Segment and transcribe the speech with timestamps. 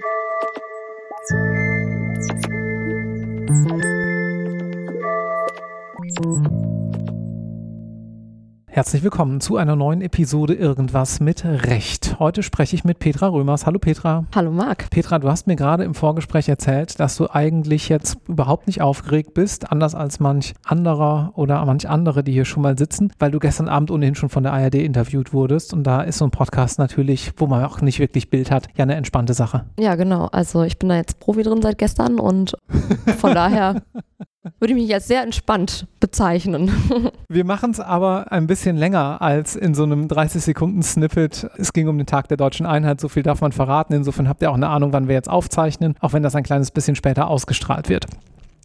[0.00, 0.06] Thank
[6.24, 6.79] you.
[8.80, 12.18] Herzlich willkommen zu einer neuen Episode Irgendwas mit Recht.
[12.18, 13.66] Heute spreche ich mit Petra Römers.
[13.66, 14.24] Hallo Petra.
[14.34, 14.88] Hallo Marc.
[14.88, 19.34] Petra, du hast mir gerade im Vorgespräch erzählt, dass du eigentlich jetzt überhaupt nicht aufgeregt
[19.34, 23.38] bist, anders als manch anderer oder manch andere, die hier schon mal sitzen, weil du
[23.38, 26.78] gestern Abend ohnehin schon von der ARD interviewt wurdest und da ist so ein Podcast
[26.78, 29.66] natürlich, wo man auch nicht wirklich Bild hat, ja eine entspannte Sache.
[29.78, 30.28] Ja, genau.
[30.32, 32.56] Also ich bin da jetzt Profi drin seit gestern und
[33.18, 33.82] von daher
[34.58, 36.70] würde ich mich als sehr entspannt bezeichnen.
[37.28, 41.50] Wir machen es aber ein bisschen länger als in so einem 30-Sekunden-Snippet.
[41.58, 43.92] Es ging um den Tag der deutschen Einheit, so viel darf man verraten.
[43.92, 46.70] Insofern habt ihr auch eine Ahnung, wann wir jetzt aufzeichnen, auch wenn das ein kleines
[46.70, 48.06] bisschen später ausgestrahlt wird.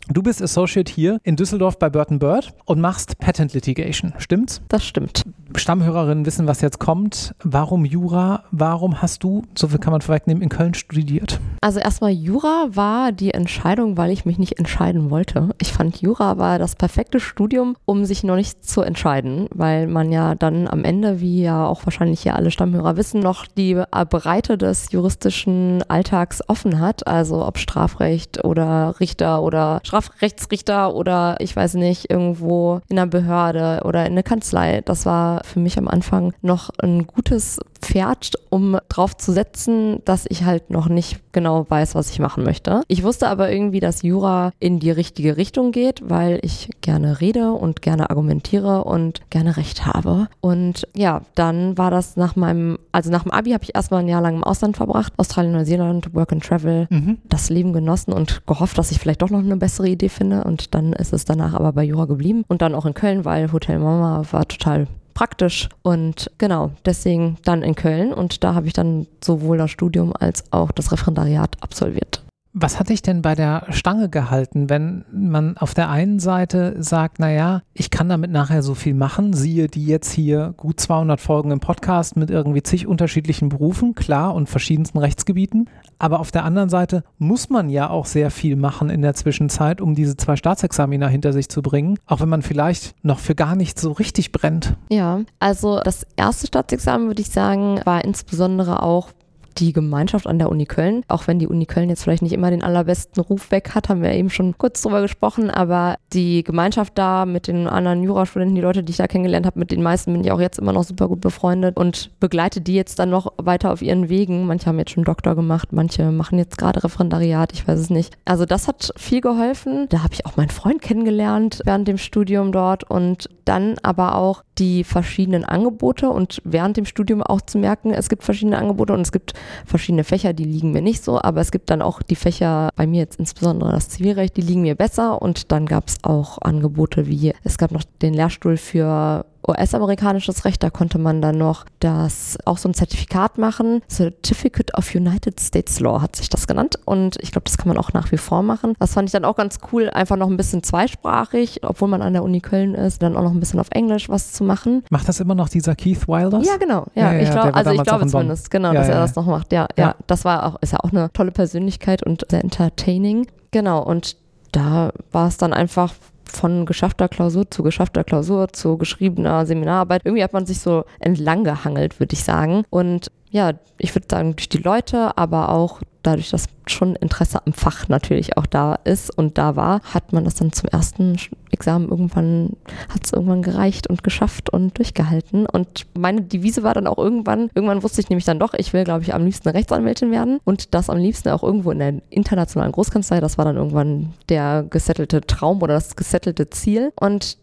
[0.08, 4.62] Du bist Associate hier in Düsseldorf bei Burton Bird und machst Patent Litigation, stimmt's?
[4.68, 5.24] Das stimmt.
[5.56, 7.34] Stammhörerinnen wissen, was jetzt kommt.
[7.44, 8.44] Warum Jura?
[8.52, 11.40] Warum hast du, so viel kann man vorwegnehmen, in Köln studiert?
[11.62, 15.50] Also erstmal Jura war die Entscheidung, weil ich mich nicht entscheiden wollte.
[15.60, 20.12] Ich fand Jura war das perfekte Studium, um sich noch nicht zu entscheiden, weil man
[20.12, 24.60] ja dann am Ende, wie ja auch wahrscheinlich hier alle Stammhörer wissen, noch die Breite
[24.60, 27.08] des juristischen Alltags offen hat.
[27.08, 33.08] Also ob Strafrecht oder Richter oder Strafrecht Strafrechtsrichter oder ich weiß nicht, irgendwo in einer
[33.08, 34.82] Behörde oder in einer Kanzlei.
[34.84, 40.26] Das war für mich am Anfang noch ein gutes Pferd, um drauf zu setzen, dass
[40.28, 42.82] ich halt noch nicht genau weiß, was ich machen möchte.
[42.88, 47.52] Ich wusste aber irgendwie, dass Jura in die richtige Richtung geht, weil ich gerne rede
[47.52, 50.28] und gerne argumentiere und gerne Recht habe.
[50.42, 54.08] Und ja, dann war das nach meinem, also nach dem Abi habe ich erstmal ein
[54.08, 57.20] Jahr lang im Ausland verbracht, Australien, Neuseeland, Work and Travel, mhm.
[57.30, 60.44] das Leben genossen und gehofft, dass ich vielleicht doch noch eine bessere Idee finde.
[60.44, 63.52] Und dann ist es danach aber bei Jura geblieben und dann auch in Köln, weil
[63.52, 65.70] Hotel Mama war total praktisch.
[65.82, 70.44] Und genau, deswegen dann in Köln und da habe ich dann sowohl das Studium als
[70.52, 72.22] auch das Referendariat absolviert.
[72.58, 77.20] Was hat dich denn bei der Stange gehalten, wenn man auf der einen Seite sagt,
[77.20, 81.52] naja, ich kann damit nachher so viel machen, siehe die jetzt hier gut 200 Folgen
[81.52, 86.70] im Podcast mit irgendwie zig unterschiedlichen Berufen, klar, und verschiedensten Rechtsgebieten, aber auf der anderen
[86.70, 91.10] Seite muss man ja auch sehr viel machen in der Zwischenzeit, um diese zwei Staatsexamina
[91.10, 94.78] hinter sich zu bringen, auch wenn man vielleicht noch für gar nicht so richtig brennt.
[94.90, 99.10] Ja, also das erste Staatsexamen, würde ich sagen, war insbesondere auch
[99.58, 101.04] die Gemeinschaft an der Uni Köln.
[101.08, 104.02] Auch wenn die Uni Köln jetzt vielleicht nicht immer den allerbesten Ruf weg hat, haben
[104.02, 108.62] wir eben schon kurz drüber gesprochen, aber die Gemeinschaft da mit den anderen Jurastudenten, die
[108.62, 110.84] Leute, die ich da kennengelernt habe, mit den meisten bin ich auch jetzt immer noch
[110.84, 114.46] super gut befreundet und begleite die jetzt dann noch weiter auf ihren Wegen.
[114.46, 118.18] Manche haben jetzt schon Doktor gemacht, manche machen jetzt gerade Referendariat, ich weiß es nicht.
[118.26, 119.88] Also das hat viel geholfen.
[119.90, 124.44] Da habe ich auch meinen Freund kennengelernt während dem Studium dort und dann aber auch
[124.58, 129.02] die verschiedenen Angebote und während dem Studium auch zu merken, es gibt verschiedene Angebote und
[129.02, 129.34] es gibt
[129.66, 132.88] verschiedene Fächer, die liegen mir nicht so, aber es gibt dann auch die Fächer, bei
[132.88, 135.22] mir jetzt insbesondere das Zivilrecht, die liegen mir besser.
[135.22, 140.64] Und dann gab es auch Angebote wie, es gab noch den Lehrstuhl für US-amerikanisches Recht,
[140.64, 143.82] da konnte man dann noch das auch so ein Zertifikat machen.
[143.90, 146.80] Certificate of United States Law hat sich das genannt.
[146.86, 148.74] Und ich glaube, das kann man auch nach wie vor machen.
[148.80, 152.14] Das fand ich dann auch ganz cool, einfach noch ein bisschen zweisprachig, obwohl man an
[152.14, 154.84] der Uni Köln ist, dann auch noch ein bisschen auf Englisch was zu machen.
[154.90, 156.46] Macht das immer noch dieser Keith Wilders?
[156.46, 156.86] Ja, genau.
[156.96, 159.52] Ja, ja, ja ich glaube, also ich glaube zumindest, genau, dass er das noch macht.
[159.52, 163.28] Ja, ja, das war auch, ist ja auch eine tolle Persönlichkeit und sehr entertaining.
[163.52, 163.84] Genau.
[163.84, 164.18] Und
[164.52, 165.94] da war es dann einfach
[166.32, 170.02] von geschaffter Klausur zu geschaffter Klausur zu geschriebener Seminararbeit.
[170.06, 172.64] Irgendwie hat man sich so entlang gehangelt, würde ich sagen.
[172.70, 177.54] Und ja, ich würde sagen, durch die Leute, aber auch dadurch, dass schon Interesse am
[177.54, 181.18] Fach natürlich auch da ist und da war, hat man das dann zum ersten
[181.52, 182.54] Examen irgendwann,
[182.90, 185.46] hat es irgendwann gereicht und geschafft und durchgehalten.
[185.46, 188.84] Und meine Devise war dann auch irgendwann, irgendwann wusste ich nämlich dann doch, ich will,
[188.84, 192.72] glaube ich, am liebsten Rechtsanwältin werden und das am liebsten auch irgendwo in der internationalen
[192.72, 193.20] Großkanzlei.
[193.20, 196.92] Das war dann irgendwann der gesettelte Traum oder das gesettelte Ziel.
[197.00, 197.38] Und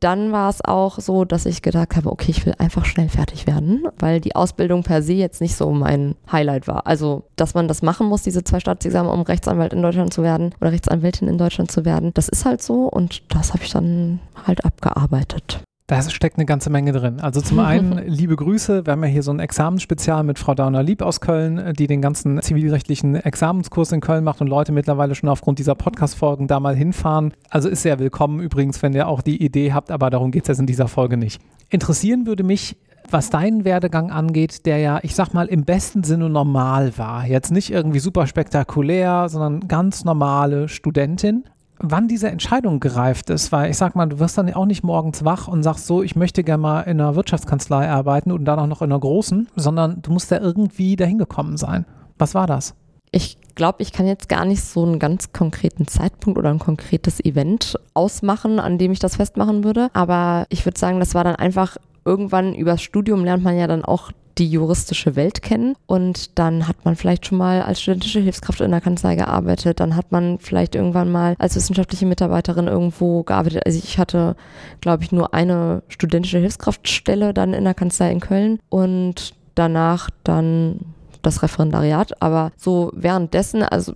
[0.00, 3.46] dann war es auch so, dass ich gedacht habe, okay, ich will einfach schnell fertig
[3.46, 6.86] werden, weil die Ausbildung per se jetzt nicht so mein Highlight war.
[6.86, 10.54] Also, dass man das machen muss, diese zwei Staatsexamen, um Rechtsanwalt in Deutschland zu werden
[10.60, 14.20] oder Rechtsanwältin in Deutschland zu werden, das ist halt so und das habe ich dann
[14.46, 15.60] halt abgearbeitet.
[15.88, 17.20] Da steckt eine ganze Menge drin.
[17.20, 18.84] Also zum einen liebe Grüße.
[18.86, 22.42] Wir haben ja hier so ein Examensspezial mit Frau Dauner-Lieb aus Köln, die den ganzen
[22.42, 27.34] zivilrechtlichen Examenskurs in Köln macht und Leute mittlerweile schon aufgrund dieser Podcast-Folgen da mal hinfahren.
[27.50, 30.48] Also ist sehr willkommen übrigens, wenn ihr auch die Idee habt, aber darum geht es
[30.48, 31.40] jetzt in dieser Folge nicht.
[31.70, 32.76] Interessieren würde mich,
[33.08, 37.24] was deinen Werdegang angeht, der ja, ich sag mal, im besten Sinne normal war.
[37.28, 41.44] Jetzt nicht irgendwie super spektakulär, sondern ganz normale Studentin
[41.78, 45.24] wann diese Entscheidung gereift ist, weil ich sag mal, du wirst dann auch nicht morgens
[45.24, 48.66] wach und sagst so, ich möchte gerne mal in einer Wirtschaftskanzlei arbeiten und dann auch
[48.66, 51.84] noch in einer großen, sondern du musst da irgendwie dahin gekommen sein.
[52.18, 52.74] Was war das?
[53.12, 57.24] Ich glaube, ich kann jetzt gar nicht so einen ganz konkreten Zeitpunkt oder ein konkretes
[57.24, 59.88] Event ausmachen, an dem ich das festmachen würde.
[59.92, 63.84] Aber ich würde sagen, das war dann einfach irgendwann übers Studium lernt man ja dann
[63.84, 65.74] auch die juristische Welt kennen.
[65.86, 69.80] Und dann hat man vielleicht schon mal als studentische Hilfskraft in der Kanzlei gearbeitet.
[69.80, 73.64] Dann hat man vielleicht irgendwann mal als wissenschaftliche Mitarbeiterin irgendwo gearbeitet.
[73.64, 74.36] Also ich hatte,
[74.80, 80.80] glaube ich, nur eine studentische Hilfskraftstelle dann in der Kanzlei in Köln und danach dann
[81.22, 83.92] das Referendariat, aber so währenddessen, also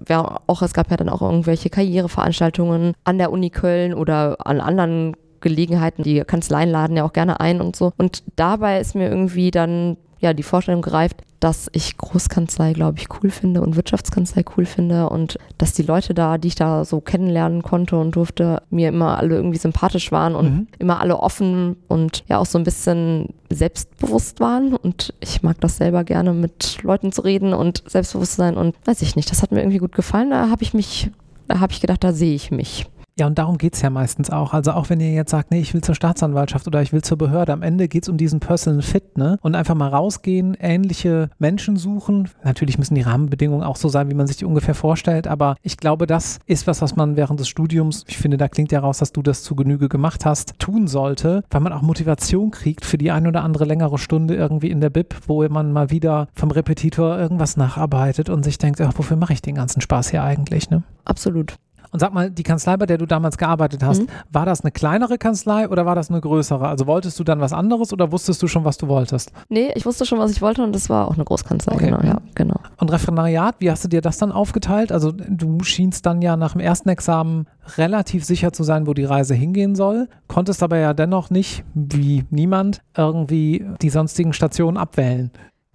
[0.47, 5.17] auch es gab ja dann auch irgendwelche Karriereveranstaltungen an der Uni Köln oder an anderen
[5.41, 6.03] Gelegenheiten.
[6.03, 7.93] Die Kanzleien laden ja auch gerne ein und so.
[7.97, 13.09] Und dabei ist mir irgendwie dann ja die Vorstellung gereift, dass ich Großkanzlei, glaube ich,
[13.11, 17.01] cool finde und Wirtschaftskanzlei cool finde und dass die Leute da, die ich da so
[17.01, 20.67] kennenlernen konnte und durfte, mir immer alle irgendwie sympathisch waren und mhm.
[20.79, 25.79] immer alle offen und ja auch so ein bisschen selbstbewusst waren und ich mag das
[25.79, 29.51] selber gerne mit Leuten zu reden und selbstbewusst sein und weiß ich nicht, das hat
[29.51, 31.11] mir irgendwie gut gefallen, da habe ich mich,
[31.49, 32.87] da habe ich gedacht, da sehe ich mich.
[33.21, 34.55] Ja, und darum geht es ja meistens auch.
[34.55, 37.19] Also auch wenn ihr jetzt sagt, nee, ich will zur Staatsanwaltschaft oder ich will zur
[37.19, 39.39] Behörde, am Ende geht es um diesen Personal Fit, ne?
[39.43, 42.31] Und einfach mal rausgehen, ähnliche Menschen suchen.
[42.45, 45.77] Natürlich müssen die Rahmenbedingungen auch so sein, wie man sich die ungefähr vorstellt, aber ich
[45.77, 48.97] glaube, das ist was, was man während des Studiums, ich finde, da klingt ja raus,
[48.97, 52.97] dass du das zu Genüge gemacht hast, tun sollte, weil man auch Motivation kriegt für
[52.97, 56.51] die ein oder andere längere Stunde irgendwie in der Bib, wo man mal wieder vom
[56.53, 60.71] Repetitor irgendwas nacharbeitet und sich denkt, ach, wofür mache ich den ganzen Spaß hier eigentlich,
[60.71, 60.85] ne?
[61.05, 61.57] Absolut.
[61.93, 64.07] Und sag mal, die Kanzlei, bei der du damals gearbeitet hast, mhm.
[64.31, 66.69] war das eine kleinere Kanzlei oder war das eine größere?
[66.69, 69.33] Also wolltest du dann was anderes oder wusstest du schon, was du wolltest?
[69.49, 71.87] Nee, ich wusste schon, was ich wollte und das war auch eine Großkanzlei, okay.
[71.87, 72.61] genau, ja, genau.
[72.77, 74.93] Und Referendariat, wie hast du dir das dann aufgeteilt?
[74.93, 77.47] Also du schienst dann ja nach dem ersten Examen
[77.77, 82.25] relativ sicher zu sein, wo die Reise hingehen soll, konntest aber ja dennoch nicht, wie
[82.31, 85.31] niemand, irgendwie die sonstigen Stationen abwählen.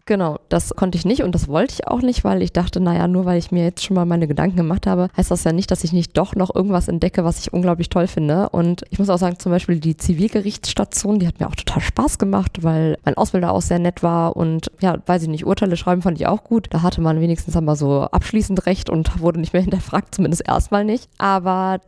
[0.07, 3.07] Genau, das konnte ich nicht und das wollte ich auch nicht, weil ich dachte, naja,
[3.07, 5.71] nur weil ich mir jetzt schon mal meine Gedanken gemacht habe, heißt das ja nicht,
[5.71, 8.49] dass ich nicht doch noch irgendwas entdecke, was ich unglaublich toll finde.
[8.49, 12.19] Und ich muss auch sagen, zum Beispiel die Zivilgerichtsstation, die hat mir auch total Spaß
[12.19, 16.03] gemacht, weil mein Ausbilder auch sehr nett war und ja, weiß ich nicht, Urteile schreiben
[16.03, 16.67] fand ich auch gut.
[16.69, 20.85] Da hatte man wenigstens einmal so abschließend recht und wurde nicht mehr hinterfragt, zumindest erstmal
[20.85, 21.09] nicht.
[21.17, 21.79] Aber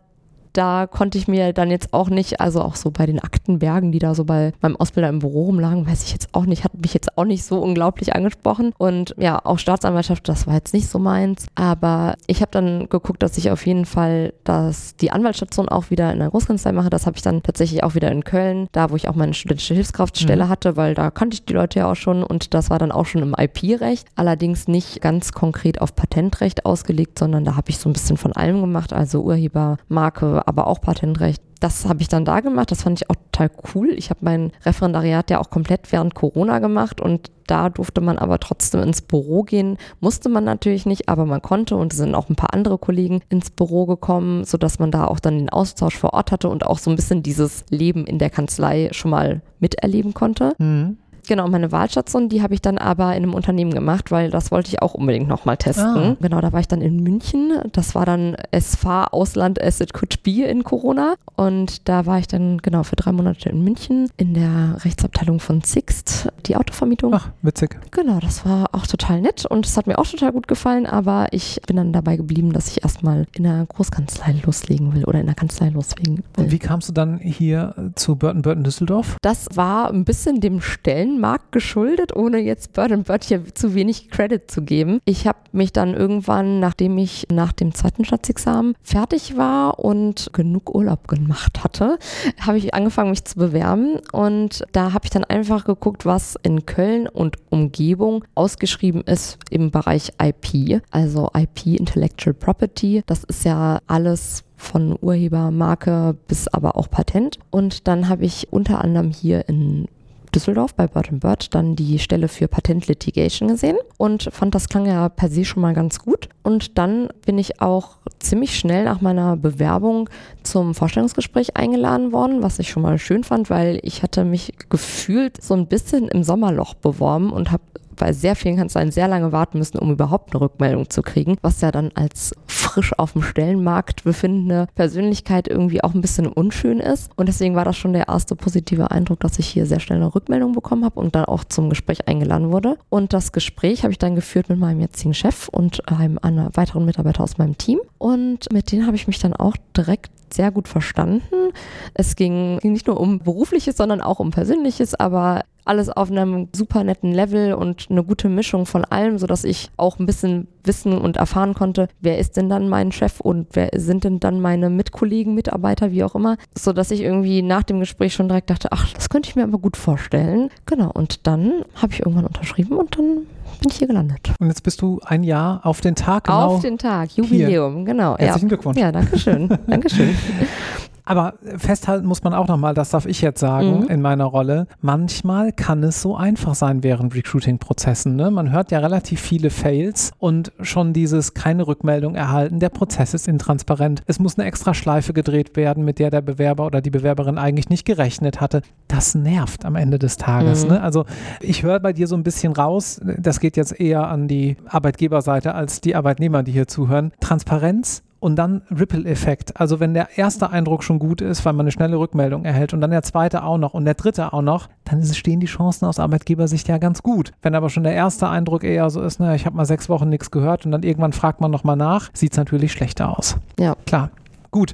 [0.57, 3.99] da konnte ich mir dann jetzt auch nicht, also auch so bei den Aktenbergen, die
[3.99, 6.93] da so bei meinem Ausbilder im Büro rumlagen, weiß ich jetzt auch nicht, hat mich
[6.93, 8.73] jetzt auch nicht so unglaublich angesprochen.
[8.77, 11.45] Und ja, auch Staatsanwaltschaft, das war jetzt nicht so meins.
[11.55, 16.11] Aber ich habe dann geguckt, dass ich auf jeden Fall dass die Anwaltsstation auch wieder
[16.11, 16.89] in der Großkanzlei mache.
[16.89, 19.73] Das habe ich dann tatsächlich auch wieder in Köln, da wo ich auch meine studentische
[19.73, 20.49] Hilfskraftstelle mhm.
[20.49, 23.05] hatte, weil da kannte ich die Leute ja auch schon und das war dann auch
[23.05, 24.07] schon im IP-Recht.
[24.15, 28.33] Allerdings nicht ganz konkret auf Patentrecht ausgelegt, sondern da habe ich so ein bisschen von
[28.33, 31.41] allem gemacht, also Urheber, Marke, aber auch Patentrecht.
[31.59, 32.71] Das habe ich dann da gemacht.
[32.71, 33.89] Das fand ich auch total cool.
[33.89, 38.39] Ich habe mein Referendariat ja auch komplett während Corona gemacht und da durfte man aber
[38.39, 39.77] trotzdem ins Büro gehen.
[39.99, 43.21] Musste man natürlich nicht, aber man konnte und es sind auch ein paar andere Kollegen
[43.29, 46.77] ins Büro gekommen, sodass man da auch dann den Austausch vor Ort hatte und auch
[46.77, 50.53] so ein bisschen dieses Leben in der Kanzlei schon mal miterleben konnte.
[50.59, 50.97] Mhm.
[51.27, 54.69] Genau, meine Wahlstation, die habe ich dann aber in einem Unternehmen gemacht, weil das wollte
[54.69, 55.85] ich auch unbedingt nochmal testen.
[55.97, 56.17] Ah.
[56.19, 57.59] Genau, da war ich dann in München.
[57.73, 61.15] Das war dann SV Ausland as it could be in Corona.
[61.35, 65.61] Und da war ich dann genau für drei Monate in München in der Rechtsabteilung von
[65.61, 67.13] Sixt, die Autovermietung.
[67.13, 67.77] Ach, witzig.
[67.91, 71.27] Genau, das war auch total nett und es hat mir auch total gut gefallen, aber
[71.31, 75.25] ich bin dann dabei geblieben, dass ich erstmal in der Großkanzlei loslegen will oder in
[75.25, 76.45] der Kanzlei loslegen will.
[76.45, 79.17] Und wie kamst du dann hier zu Burton Burton Düsseldorf?
[79.21, 84.09] Das war ein bisschen dem Stellen Markt geschuldet, ohne jetzt Bird Bird hier zu wenig
[84.09, 84.99] Credit zu geben.
[85.05, 90.73] Ich habe mich dann irgendwann, nachdem ich nach dem zweiten Staatsexamen fertig war und genug
[90.73, 91.97] Urlaub gemacht hatte,
[92.39, 93.99] habe ich angefangen, mich zu bewerben.
[94.11, 99.71] Und da habe ich dann einfach geguckt, was in Köln und Umgebung ausgeschrieben ist im
[99.71, 103.03] Bereich IP, also IP Intellectual Property.
[103.05, 107.37] Das ist ja alles von Urhebermarke bis aber auch Patent.
[107.51, 109.87] Und dann habe ich unter anderem hier in
[110.37, 114.85] Düsseldorf bei Bird Bird dann die Stelle für Patent Litigation gesehen und fand, das klang
[114.85, 116.29] ja per se schon mal ganz gut.
[116.43, 120.11] Und dann bin ich auch ziemlich schnell nach meiner Bewerbung
[120.43, 125.41] zum Vorstellungsgespräch eingeladen worden, was ich schon mal schön fand, weil ich hatte mich gefühlt
[125.41, 127.63] so ein bisschen im Sommerloch beworben und habe
[127.97, 131.61] bei sehr vielen Kanzleien sehr lange warten müssen, um überhaupt eine Rückmeldung zu kriegen, was
[131.61, 137.09] ja dann als frisch auf dem Stellenmarkt befindende Persönlichkeit irgendwie auch ein bisschen unschön ist.
[137.15, 140.13] Und deswegen war das schon der erste positive Eindruck, dass ich hier sehr schnell eine
[140.13, 142.77] Rückmeldung bekommen habe und dann auch zum Gespräch eingeladen wurde.
[142.89, 146.19] Und das Gespräch habe ich dann geführt mit meinem jetzigen Chef und einem
[146.53, 147.79] weiteren Mitarbeiter aus meinem Team.
[147.97, 151.51] Und mit denen habe ich mich dann auch direkt sehr gut verstanden.
[151.93, 156.49] Es ging, ging nicht nur um berufliches, sondern auch um persönliches, aber alles auf einem
[156.53, 160.97] super netten Level und eine gute Mischung von allem, sodass ich auch ein bisschen wissen
[160.97, 164.69] und erfahren konnte, wer ist denn dann mein Chef und wer sind denn dann meine
[164.69, 168.91] Mitkollegen, Mitarbeiter, wie auch immer, sodass ich irgendwie nach dem Gespräch schon direkt dachte, ach,
[168.93, 170.49] das könnte ich mir aber gut vorstellen.
[170.65, 173.25] Genau, und dann habe ich irgendwann unterschrieben und dann
[173.61, 174.29] bin ich hier gelandet.
[174.39, 176.45] Und jetzt bist du ein Jahr auf den Tag genau.
[176.45, 177.85] Auf den Tag, Jubiläum, hier.
[177.85, 178.17] genau.
[178.17, 178.49] Herzlichen ja.
[178.49, 178.77] Glückwunsch.
[178.77, 179.57] Ja, danke schön.
[179.67, 180.15] Dankeschön.
[181.07, 183.87] Aber festhalten muss man auch nochmal, das darf ich jetzt sagen mhm.
[183.87, 184.67] in meiner Rolle.
[184.81, 188.17] Manchmal kann es so einfach sein während Recruiting-Prozessen.
[188.17, 188.29] Ne?
[188.29, 192.59] Man hört ja relativ viele Fails und schon dieses keine Rückmeldung erhalten.
[192.59, 194.03] Der Prozess ist intransparent.
[194.05, 197.69] Es muss eine extra Schleife gedreht werden, mit der der Bewerber oder die Bewerberin eigentlich
[197.69, 198.61] nicht gerechnet hatte.
[198.89, 200.65] Das nervt am Ende des Tages.
[200.65, 200.71] Mhm.
[200.71, 200.81] Ne?
[200.81, 201.05] Also
[201.39, 205.55] ich höre bei dir so ein bisschen raus, das geht jetzt eher an die Arbeitgeberseite
[205.55, 207.13] als die Arbeitnehmer, die hier zuhören.
[207.21, 209.59] Transparenz und dann Ripple-Effekt.
[209.59, 212.81] Also wenn der erste Eindruck schon gut ist, weil man eine schnelle Rückmeldung erhält und
[212.81, 215.99] dann der zweite auch noch und der dritte auch noch, dann stehen die Chancen aus
[215.99, 217.31] Arbeitgebersicht ja ganz gut.
[217.41, 220.09] Wenn aber schon der erste Eindruck eher so ist, naja, ich habe mal sechs Wochen
[220.09, 223.37] nichts gehört und dann irgendwann fragt man nochmal nach, sieht es natürlich schlechter aus.
[223.59, 223.75] Ja.
[223.85, 224.11] Klar.
[224.51, 224.73] Gut.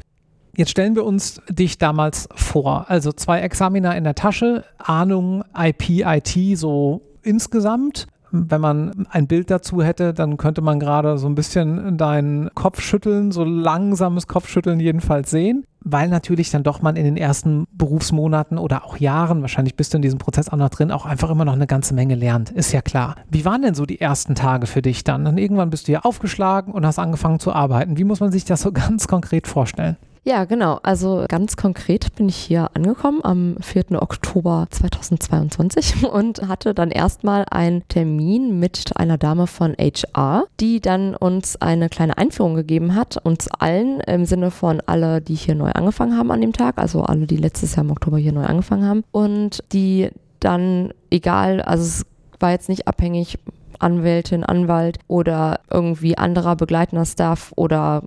[0.55, 2.85] Jetzt stellen wir uns dich damals vor.
[2.87, 9.51] Also zwei Examiner in der Tasche, Ahnung IP, IT so insgesamt wenn man ein Bild
[9.51, 15.29] dazu hätte, dann könnte man gerade so ein bisschen deinen Kopfschütteln, so langsames Kopfschütteln jedenfalls
[15.29, 19.93] sehen weil natürlich dann doch man in den ersten Berufsmonaten oder auch Jahren, wahrscheinlich bist
[19.93, 22.49] du in diesem Prozess auch noch drin, auch einfach immer noch eine ganze Menge lernt.
[22.51, 23.15] Ist ja klar.
[23.29, 25.25] Wie waren denn so die ersten Tage für dich dann?
[25.25, 27.97] Dann irgendwann bist du ja aufgeschlagen und hast angefangen zu arbeiten.
[27.97, 29.97] Wie muss man sich das so ganz konkret vorstellen?
[30.25, 30.79] Ja, genau.
[30.83, 34.01] Also ganz konkret bin ich hier angekommen am 4.
[34.01, 41.13] Oktober 2022 und hatte dann erstmal einen Termin mit einer Dame von HR, die dann
[41.15, 45.71] uns eine kleine Einführung gegeben hat, uns allen im Sinne von alle, die hier neu
[45.71, 48.87] angefangen haben an dem Tag, also alle, die letztes Jahr im Oktober hier neu angefangen
[48.87, 52.05] haben und die dann egal, also es
[52.39, 53.39] war jetzt nicht abhängig,
[53.79, 58.03] Anwältin, Anwalt oder irgendwie anderer begleitender Staff oder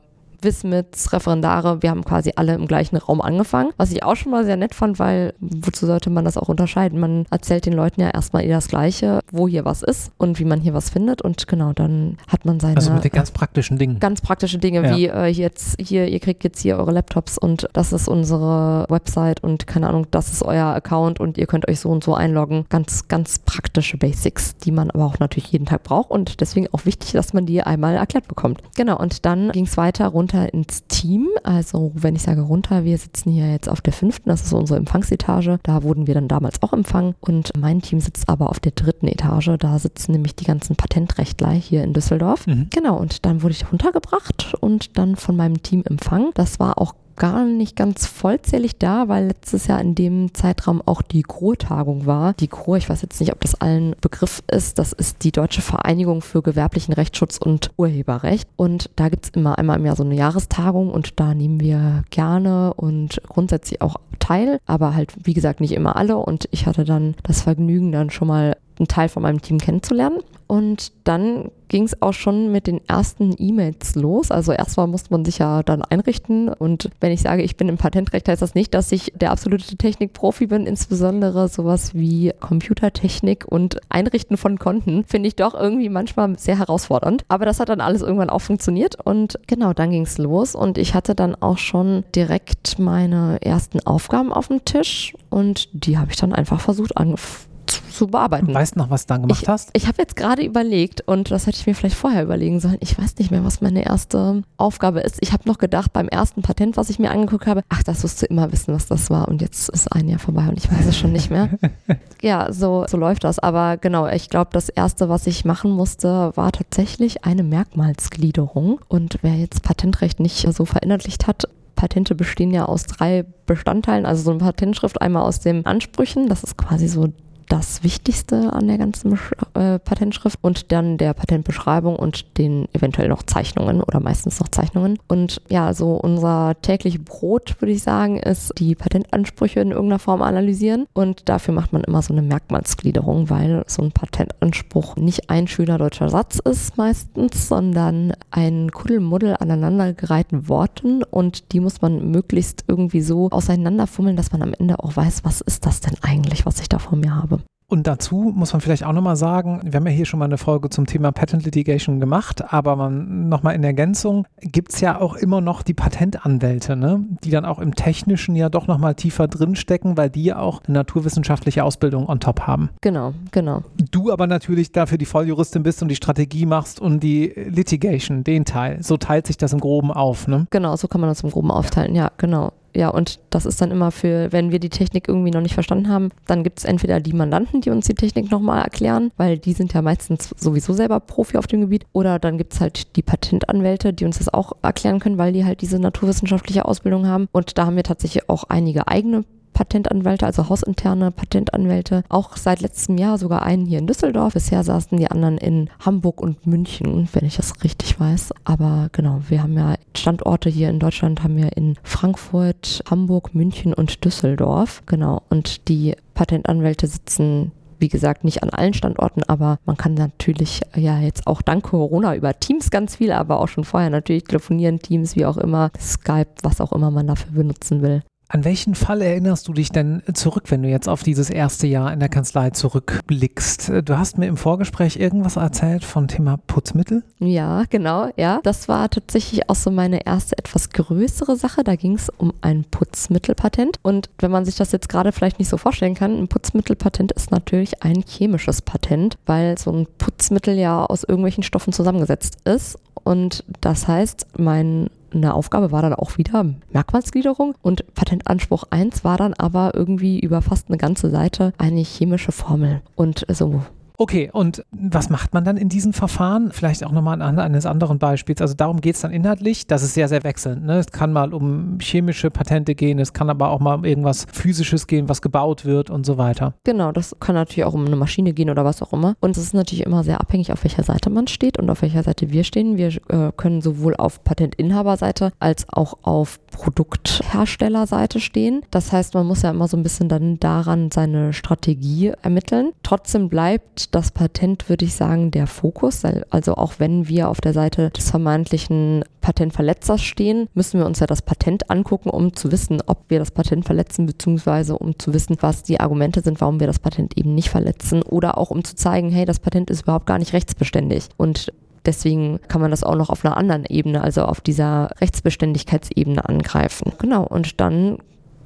[0.46, 4.44] Wismits, Referendare, wir haben quasi alle im gleichen Raum angefangen, was ich auch schon mal
[4.46, 6.98] sehr nett fand, weil wozu sollte man das auch unterscheiden?
[6.98, 10.44] Man erzählt den Leuten ja erstmal eher das Gleiche, wo hier was ist und wie
[10.44, 12.76] man hier was findet und genau, dann hat man seine...
[12.76, 13.98] Also mit den ganz praktischen Dingen.
[14.00, 14.96] Ganz praktische Dinge, ja.
[14.96, 19.42] wie äh, jetzt hier, ihr kriegt jetzt hier eure Laptops und das ist unsere Website
[19.42, 22.66] und keine Ahnung, das ist euer Account und ihr könnt euch so und so einloggen.
[22.68, 26.84] Ganz, ganz praktische Basics, die man aber auch natürlich jeden Tag braucht und deswegen auch
[26.84, 28.62] wichtig, dass man die einmal erklärt bekommt.
[28.76, 31.28] Genau, und dann ging es weiter runter runter ins Team.
[31.42, 34.78] Also wenn ich sage runter, wir sitzen hier jetzt auf der fünften, das ist unsere
[34.78, 35.58] Empfangsetage.
[35.62, 37.14] Da wurden wir dann damals auch empfangen.
[37.20, 39.50] Und mein Team sitzt aber auf der dritten Etage.
[39.58, 42.46] Da sitzen nämlich die ganzen Patentrechtler hier in Düsseldorf.
[42.46, 42.68] Mhm.
[42.70, 46.30] Genau, und dann wurde ich runtergebracht und dann von meinem Team empfangen.
[46.34, 51.02] Das war auch gar nicht ganz vollzählig da, weil letztes Jahr in dem Zeitraum auch
[51.02, 52.34] die GRO-Tagung war.
[52.34, 55.62] Die GRO, ich weiß jetzt nicht, ob das allen Begriff ist, das ist die Deutsche
[55.62, 58.48] Vereinigung für gewerblichen Rechtsschutz und Urheberrecht.
[58.56, 62.04] Und da gibt es immer einmal im Jahr so eine Jahrestagung und da nehmen wir
[62.10, 66.16] gerne und grundsätzlich auch teil, aber halt wie gesagt nicht immer alle.
[66.16, 70.20] Und ich hatte dann das Vergnügen, dann schon mal einen Teil von meinem Team kennenzulernen.
[70.48, 74.30] Und dann ging es auch schon mit den ersten E-Mails los.
[74.30, 76.48] Also erstmal musste man sich ja dann einrichten.
[76.48, 79.76] Und wenn ich sage, ich bin im Patentrecht, heißt das nicht, dass ich der absolute
[79.76, 80.66] Technikprofi bin.
[80.66, 87.24] Insbesondere sowas wie Computertechnik und Einrichten von Konten finde ich doch irgendwie manchmal sehr herausfordernd.
[87.26, 88.96] Aber das hat dann alles irgendwann auch funktioniert.
[89.04, 90.54] Und genau, dann ging es los.
[90.54, 95.14] Und ich hatte dann auch schon direkt meine ersten Aufgaben auf dem Tisch.
[95.28, 97.55] Und die habe ich dann einfach versucht angefangen
[97.90, 98.52] zu bearbeiten.
[98.52, 99.70] Weißt noch, was du dann gemacht ich, hast?
[99.72, 102.76] Ich habe jetzt gerade überlegt und das hätte ich mir vielleicht vorher überlegen sollen.
[102.80, 105.18] Ich weiß nicht mehr, was meine erste Aufgabe ist.
[105.20, 108.22] Ich habe noch gedacht beim ersten Patent, was ich mir angeguckt habe, ach, das wirst
[108.22, 110.86] du immer wissen, was das war und jetzt ist ein Jahr vorbei und ich weiß
[110.86, 111.48] es schon nicht mehr.
[112.22, 113.38] ja, so, so läuft das.
[113.38, 119.18] Aber genau, ich glaube, das erste, was ich machen musste, war tatsächlich eine Merkmalsgliederung und
[119.22, 124.30] wer jetzt Patentrecht nicht so verinnerlicht hat, Patente bestehen ja aus drei Bestandteilen, also so
[124.30, 127.12] eine Patentschrift einmal aus den Ansprüchen, das ist quasi so
[127.48, 129.18] das Wichtigste an der ganzen
[129.54, 134.98] äh, Patentschrift und dann der Patentbeschreibung und den eventuell noch Zeichnungen oder meistens noch Zeichnungen.
[135.08, 140.22] Und ja, so unser täglich Brot, würde ich sagen, ist die Patentansprüche in irgendeiner Form
[140.22, 145.48] analysieren und dafür macht man immer so eine Merkmalsgliederung, weil so ein Patentanspruch nicht ein
[145.48, 152.64] schöner deutscher Satz ist meistens, sondern ein Kuddelmuddel aneinandergereihten Worten und die muss man möglichst
[152.68, 156.60] irgendwie so auseinanderfummeln, dass man am Ende auch weiß, was ist das denn eigentlich, was
[156.60, 157.35] ich da vor mir habe.
[157.68, 160.38] Und dazu muss man vielleicht auch nochmal sagen, wir haben ja hier schon mal eine
[160.38, 165.16] Folge zum Thema Patent Litigation gemacht, aber man nochmal in Ergänzung gibt es ja auch
[165.16, 167.04] immer noch die Patentanwälte, ne?
[167.24, 170.78] die dann auch im Technischen ja doch nochmal tiefer drinstecken, weil die ja auch eine
[170.78, 172.70] naturwissenschaftliche Ausbildung on top haben.
[172.82, 173.62] Genau, genau.
[173.90, 178.44] Du aber natürlich dafür die Volljuristin bist und die Strategie machst und die Litigation, den
[178.44, 178.80] Teil.
[178.82, 180.46] So teilt sich das im Groben auf, ne?
[180.50, 182.52] Genau, so kann man das im Groben aufteilen, ja, genau.
[182.76, 185.88] Ja, und das ist dann immer für, wenn wir die Technik irgendwie noch nicht verstanden
[185.88, 189.54] haben, dann gibt es entweder die Mandanten, die uns die Technik nochmal erklären, weil die
[189.54, 193.02] sind ja meistens sowieso selber Profi auf dem Gebiet, oder dann gibt es halt die
[193.02, 197.28] Patentanwälte, die uns das auch erklären können, weil die halt diese naturwissenschaftliche Ausbildung haben.
[197.32, 199.24] Und da haben wir tatsächlich auch einige eigene
[199.56, 202.04] Patentanwälte, also hausinterne Patentanwälte.
[202.10, 204.34] Auch seit letztem Jahr sogar einen hier in Düsseldorf.
[204.34, 208.34] Bisher saßen die anderen in Hamburg und München, wenn ich das richtig weiß.
[208.44, 213.72] Aber genau, wir haben ja Standorte hier in Deutschland, haben wir in Frankfurt, Hamburg, München
[213.72, 214.82] und Düsseldorf.
[214.84, 215.22] Genau.
[215.30, 220.98] Und die Patentanwälte sitzen wie gesagt, nicht an allen Standorten, aber man kann natürlich ja
[220.98, 225.14] jetzt auch dank Corona über Teams ganz viel, aber auch schon vorher natürlich telefonieren, Teams,
[225.14, 228.02] wie auch immer, Skype, was auch immer man dafür benutzen will.
[228.28, 231.92] An welchen Fall erinnerst du dich denn zurück, wenn du jetzt auf dieses erste Jahr
[231.92, 233.70] in der Kanzlei zurückblickst?
[233.84, 237.04] Du hast mir im Vorgespräch irgendwas erzählt von Thema Putzmittel?
[237.20, 238.40] Ja, genau, ja.
[238.42, 241.62] Das war tatsächlich auch so meine erste etwas größere Sache.
[241.62, 243.78] Da ging es um ein Putzmittelpatent.
[243.82, 247.30] Und wenn man sich das jetzt gerade vielleicht nicht so vorstellen kann, ein Putzmittelpatent ist
[247.30, 252.76] natürlich ein chemisches Patent, weil so ein Putzmittel ja aus irgendwelchen Stoffen zusammengesetzt ist.
[253.04, 257.54] Und das heißt, mein eine Aufgabe war dann auch wieder Merkmalsgliederung.
[257.62, 262.82] Und Patentanspruch 1 war dann aber irgendwie über fast eine ganze Seite eine chemische Formel.
[262.94, 263.62] Und so
[263.98, 266.50] Okay, und was macht man dann in diesen Verfahren?
[266.52, 268.40] Vielleicht auch nochmal anhand eines anderen Beispiels.
[268.40, 269.66] Also darum geht es dann inhaltlich.
[269.66, 270.64] Das ist sehr, sehr wechselnd.
[270.64, 270.78] Ne?
[270.78, 274.86] Es kann mal um chemische Patente gehen, es kann aber auch mal um irgendwas Physisches
[274.86, 276.54] gehen, was gebaut wird und so weiter.
[276.64, 279.14] Genau, das kann natürlich auch um eine Maschine gehen oder was auch immer.
[279.20, 282.02] Und es ist natürlich immer sehr abhängig, auf welcher Seite man steht und auf welcher
[282.02, 282.76] Seite wir stehen.
[282.76, 288.62] Wir äh, können sowohl auf Patentinhaberseite als auch auf Produktherstellerseite stehen.
[288.70, 292.72] Das heißt, man muss ja immer so ein bisschen dann daran seine Strategie ermitteln.
[292.82, 296.02] Trotzdem bleibt das Patent, würde ich sagen, der Fokus.
[296.30, 301.06] Also auch wenn wir auf der Seite des vermeintlichen Patentverletzers stehen, müssen wir uns ja
[301.06, 305.36] das Patent angucken, um zu wissen, ob wir das Patent verletzen, beziehungsweise um zu wissen,
[305.40, 308.02] was die Argumente sind, warum wir das Patent eben nicht verletzen.
[308.02, 311.08] Oder auch um zu zeigen, hey, das Patent ist überhaupt gar nicht rechtsbeständig.
[311.16, 311.52] Und
[311.86, 316.92] Deswegen kann man das auch noch auf einer anderen Ebene, also auf dieser Rechtsbeständigkeitsebene angreifen.
[316.98, 317.98] Genau, und dann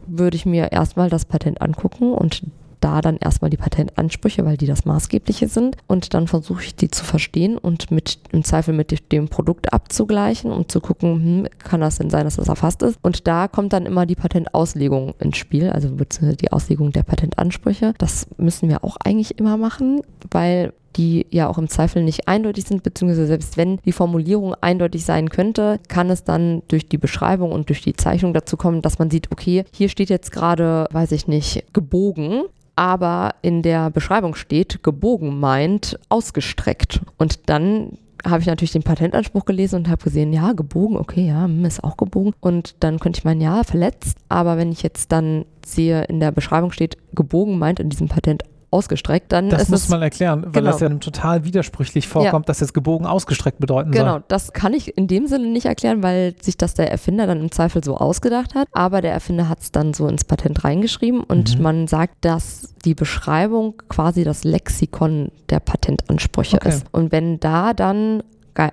[0.07, 2.43] würde ich mir erstmal das Patent angucken und
[2.81, 5.77] da dann erstmal die Patentansprüche, weil die das Maßgebliche sind.
[5.87, 10.51] Und dann versuche ich die zu verstehen und mit im Zweifel mit dem Produkt abzugleichen,
[10.51, 12.99] um zu gucken, hm, kann das denn sein, dass das erfasst ist.
[13.03, 17.95] Und da kommt dann immer die Patentauslegung ins Spiel, also die Auslegung der Patentansprüche.
[17.99, 22.65] Das müssen wir auch eigentlich immer machen, weil die ja auch im Zweifel nicht eindeutig
[22.65, 27.53] sind, beziehungsweise selbst wenn die Formulierung eindeutig sein könnte, kann es dann durch die Beschreibung
[27.53, 31.13] und durch die Zeichnung dazu kommen, dass man sieht, okay, hier steht jetzt gerade, weiß
[31.13, 32.43] ich nicht, gebogen
[32.77, 37.01] aber in der Beschreibung steht, gebogen meint ausgestreckt.
[37.19, 41.45] Und dann habe ich natürlich den Patentanspruch gelesen und habe gesehen, ja, gebogen, okay, ja,
[41.45, 42.35] hm, ist auch gebogen.
[42.41, 44.19] Und dann könnte ich meinen, ja, verletzt.
[44.29, 48.45] Aber wenn ich jetzt dann sehe, in der Beschreibung steht, gebogen meint in diesem Patent
[48.71, 50.71] ausgestreckt, dann das ist muss man erklären, weil genau.
[50.71, 52.47] das ja total widersprüchlich vorkommt, ja.
[52.47, 54.13] dass jetzt gebogen ausgestreckt bedeuten genau, soll.
[54.15, 57.41] Genau, das kann ich in dem Sinne nicht erklären, weil sich das der Erfinder dann
[57.41, 58.69] im Zweifel so ausgedacht hat.
[58.73, 61.63] Aber der Erfinder hat es dann so ins Patent reingeschrieben und mhm.
[61.63, 66.69] man sagt, dass die Beschreibung quasi das Lexikon der Patentansprüche okay.
[66.69, 66.87] ist.
[66.93, 68.23] Und wenn da dann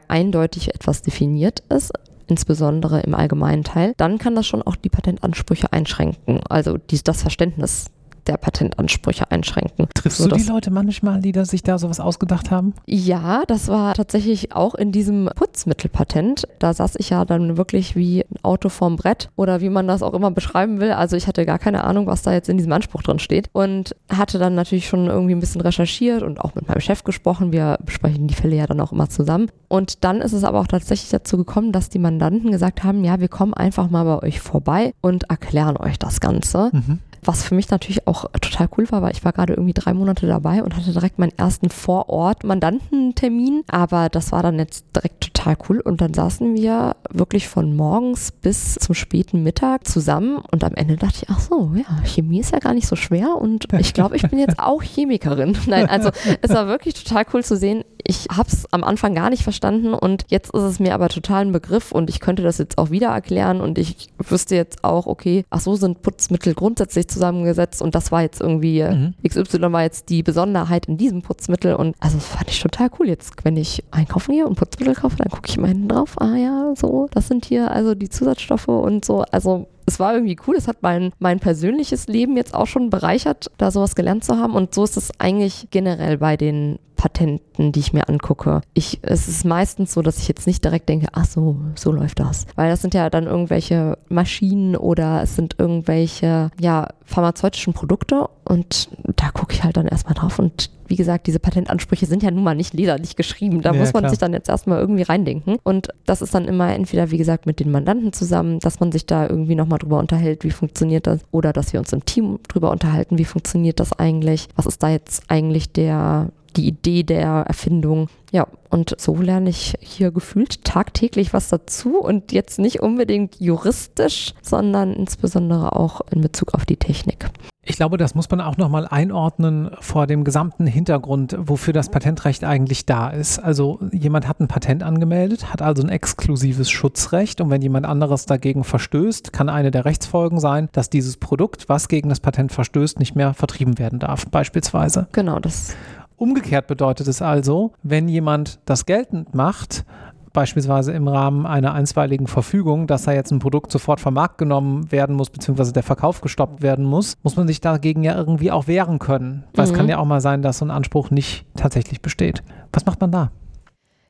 [0.08, 1.94] eindeutig etwas definiert ist,
[2.28, 6.42] insbesondere im allgemeinen Teil, dann kann das schon auch die Patentansprüche einschränken.
[6.50, 7.86] Also die, das Verständnis
[8.28, 9.88] der Patentansprüche einschränken.
[9.94, 12.74] Triffst du die Leute manchmal, die da sich da sowas ausgedacht haben?
[12.86, 16.48] Ja, das war tatsächlich auch in diesem Putzmittelpatent.
[16.60, 20.04] Da saß ich ja dann wirklich wie ein Auto vorm Brett oder wie man das
[20.04, 20.92] auch immer beschreiben will.
[20.92, 23.96] Also ich hatte gar keine Ahnung, was da jetzt in diesem Anspruch drin steht und
[24.10, 27.52] hatte dann natürlich schon irgendwie ein bisschen recherchiert und auch mit meinem Chef gesprochen.
[27.52, 29.50] Wir besprechen die Fälle ja dann auch immer zusammen.
[29.68, 33.20] Und dann ist es aber auch tatsächlich dazu gekommen, dass die Mandanten gesagt haben, ja,
[33.20, 36.70] wir kommen einfach mal bei euch vorbei und erklären euch das Ganze.
[36.74, 37.00] Mhm.
[37.28, 40.28] Was für mich natürlich auch total cool war, weil ich war gerade irgendwie drei Monate
[40.28, 43.64] dabei und hatte direkt meinen ersten Vorort-Mandantentermin.
[43.68, 45.82] Aber das war dann jetzt direkt total cool.
[45.82, 50.96] Und dann saßen wir wirklich von morgens bis zum späten Mittag zusammen und am Ende
[50.96, 54.16] dachte ich, ach so, ja, Chemie ist ja gar nicht so schwer und ich glaube,
[54.16, 55.58] ich bin jetzt auch Chemikerin.
[55.68, 56.12] Nein, also
[56.42, 57.84] es war wirklich total cool zu sehen.
[58.06, 61.46] Ich habe es am Anfang gar nicht verstanden und jetzt ist es mir aber total
[61.46, 65.08] ein Begriff und ich könnte das jetzt auch wieder erklären und ich wüsste jetzt auch,
[65.08, 69.14] okay, ach so sind Putzmittel grundsätzlich zusammengesetzt und das war jetzt irgendwie, mhm.
[69.28, 73.08] XY war jetzt die Besonderheit in diesem Putzmittel und also das fand ich total cool.
[73.08, 76.36] Jetzt, wenn ich einkaufen gehe und Putzmittel kaufe, dann gucke ich mal hinten drauf, ah
[76.36, 80.56] ja, so, das sind hier also die Zusatzstoffe und so, also es war irgendwie cool.
[80.56, 84.54] Es hat mein, mein persönliches Leben jetzt auch schon bereichert, da sowas gelernt zu haben.
[84.54, 88.62] Und so ist es eigentlich generell bei den Patenten, die ich mir angucke.
[88.74, 92.20] Ich, es ist meistens so, dass ich jetzt nicht direkt denke, ach so, so läuft
[92.20, 92.46] das.
[92.56, 98.90] Weil das sind ja dann irgendwelche Maschinen oder es sind irgendwelche, ja, pharmazeutischen Produkte und
[99.16, 102.44] da gucke ich halt dann erstmal drauf und wie gesagt, diese Patentansprüche sind ja nun
[102.44, 103.62] mal nicht leserlich geschrieben.
[103.62, 104.10] Da ja, muss man klar.
[104.10, 105.58] sich dann jetzt erstmal irgendwie reindenken.
[105.64, 109.06] Und das ist dann immer entweder, wie gesagt, mit den Mandanten zusammen, dass man sich
[109.06, 112.72] da irgendwie nochmal drüber unterhält, wie funktioniert das, oder dass wir uns im Team drüber
[112.72, 118.10] unterhalten, wie funktioniert das eigentlich, was ist da jetzt eigentlich der die Idee der Erfindung.
[118.32, 124.34] Ja, und so lerne ich hier gefühlt tagtäglich was dazu und jetzt nicht unbedingt juristisch,
[124.42, 127.30] sondern insbesondere auch in Bezug auf die Technik.
[127.70, 132.46] Ich glaube, das muss man auch nochmal einordnen vor dem gesamten Hintergrund, wofür das Patentrecht
[132.46, 133.40] eigentlich da ist.
[133.40, 138.26] Also jemand hat ein Patent angemeldet, hat also ein exklusives Schutzrecht und wenn jemand anderes
[138.26, 143.00] dagegen verstößt, kann eine der Rechtsfolgen sein, dass dieses Produkt, was gegen das Patent verstößt,
[143.00, 145.08] nicht mehr vertrieben werden darf, beispielsweise.
[145.12, 145.76] Genau, das
[146.18, 149.86] Umgekehrt bedeutet es also, wenn jemand das geltend macht,
[150.34, 154.92] beispielsweise im Rahmen einer einstweiligen Verfügung, dass da jetzt ein Produkt sofort vom Markt genommen
[154.92, 158.68] werden muss, beziehungsweise der Verkauf gestoppt werden muss, muss man sich dagegen ja irgendwie auch
[158.68, 159.46] wehren können.
[159.54, 159.72] Weil mhm.
[159.72, 162.44] es kann ja auch mal sein, dass so ein Anspruch nicht tatsächlich besteht.
[162.74, 163.32] Was macht man da?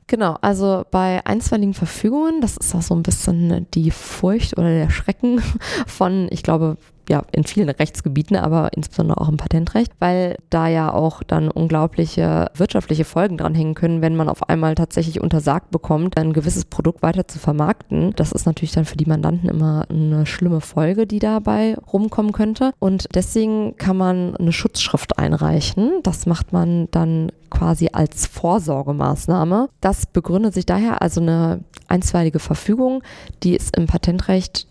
[0.07, 4.89] Genau, also bei einstweiligen Verfügungen, das ist auch so ein bisschen die Furcht oder der
[4.89, 5.41] Schrecken
[5.87, 6.77] von, ich glaube,
[7.09, 12.51] ja, in vielen Rechtsgebieten, aber insbesondere auch im Patentrecht, weil da ja auch dann unglaubliche
[12.55, 17.01] wirtschaftliche Folgen dran hängen können, wenn man auf einmal tatsächlich untersagt bekommt, ein gewisses Produkt
[17.01, 18.13] weiter zu vermarkten.
[18.15, 22.71] Das ist natürlich dann für die Mandanten immer eine schlimme Folge, die dabei rumkommen könnte.
[22.79, 25.99] Und deswegen kann man eine Schutzschrift einreichen.
[26.03, 29.69] Das macht man dann quasi als Vorsorgemaßnahme.
[29.81, 33.03] Das begründet sich daher, also eine einstweilige Verfügung,
[33.43, 34.67] die ist im Patentrecht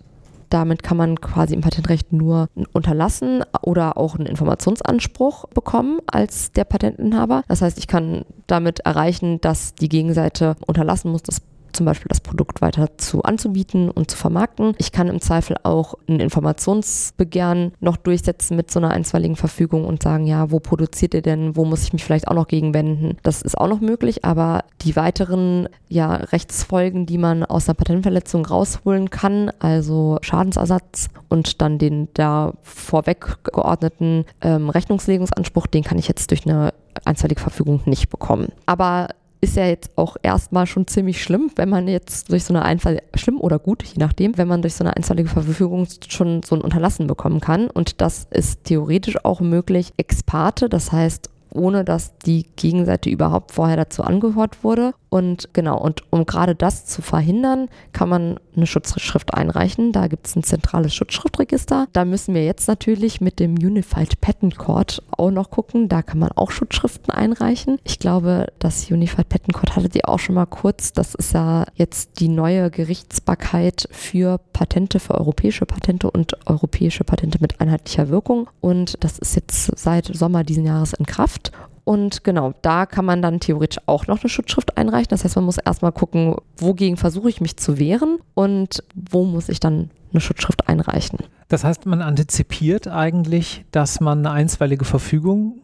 [0.51, 6.65] damit kann man quasi im Patentrecht nur unterlassen oder auch einen Informationsanspruch bekommen als der
[6.65, 7.43] Patentinhaber.
[7.49, 11.43] Das heißt, ich kann damit erreichen, dass die Gegenseite unterlassen muss, das
[11.77, 14.75] zum Beispiel das Produkt weiter zu anzubieten und zu vermarkten.
[14.79, 20.03] Ich kann im Zweifel auch ein Informationsbegehren noch durchsetzen mit so einer einstweiligen Verfügung und
[20.03, 23.17] sagen, ja, wo produziert ihr denn, wo muss ich mich vielleicht auch noch gegen wenden?
[23.23, 28.47] Das ist auch noch möglich, aber die weiteren ja, Rechtsfolgen, die man aus einer Patentverletzung
[28.47, 36.09] rausholen kann, also Schadensersatz und dann den da vorweg geordneten ähm, Rechnungslegungsanspruch, den kann ich
[36.09, 36.73] jetzt durch eine
[37.05, 38.49] einstweilige Verfügung nicht bekommen.
[38.65, 39.09] Aber
[39.47, 43.01] ist ja jetzt auch erstmal schon ziemlich schlimm, wenn man jetzt durch so eine Einfall,
[43.15, 46.63] schlimm oder gut, je nachdem, wenn man durch so eine einstweilige Verfügung schon so ein
[46.63, 47.71] Unterlassen bekommen kann.
[47.71, 53.53] Und das ist theoretisch auch möglich ex parte, das heißt ohne dass die Gegenseite überhaupt
[53.53, 54.95] vorher dazu angehört wurde.
[55.09, 59.93] Und genau, und um gerade das zu verhindern, kann man eine Schutzschrift einreichen.
[59.93, 61.87] Da gibt es ein zentrales Schutzschriftregister.
[61.93, 65.89] Da müssen wir jetzt natürlich mit dem Unified Patent Court auch noch gucken.
[65.89, 67.79] Da kann man auch Schutzschriften einreichen.
[67.85, 70.93] Ich glaube, das Unified Patent Court hattet ihr auch schon mal kurz.
[70.93, 77.39] Das ist ja jetzt die neue Gerichtsbarkeit für Patente, für europäische Patente und europäische Patente
[77.41, 78.49] mit einheitlicher Wirkung.
[78.61, 81.36] Und das ist jetzt seit Sommer diesen Jahres in Kraft.
[81.85, 85.09] Und genau, da kann man dann theoretisch auch noch eine Schutzschrift einreichen.
[85.11, 89.49] Das heißt, man muss erstmal gucken, wogegen versuche ich mich zu wehren und wo muss
[89.49, 91.20] ich dann eine Schutzschrift einreichen.
[91.49, 95.61] Das heißt, man antizipiert eigentlich, dass man eine einstweilige Verfügung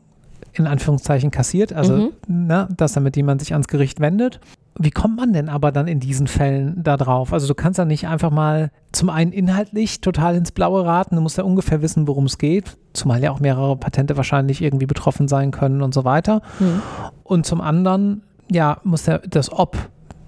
[0.55, 2.13] in Anführungszeichen kassiert, also mhm.
[2.47, 4.39] ne, dass damit jemand sich ans Gericht wendet.
[4.79, 7.33] Wie kommt man denn aber dann in diesen Fällen da drauf?
[7.33, 11.23] Also du kannst ja nicht einfach mal zum einen inhaltlich total ins Blaue raten, du
[11.23, 15.29] musst ja ungefähr wissen, worum es geht, zumal ja auch mehrere Patente wahrscheinlich irgendwie betroffen
[15.29, 16.43] sein können und so weiter.
[16.59, 16.83] Mhm.
[17.25, 19.77] Und zum anderen, ja, muss ja das Ob